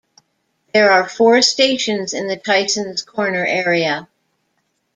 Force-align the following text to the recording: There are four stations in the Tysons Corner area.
There 0.73 0.89
are 0.91 1.07
four 1.07 1.43
stations 1.43 2.15
in 2.15 2.27
the 2.27 2.35
Tysons 2.35 3.05
Corner 3.05 3.45
area. 3.45 4.07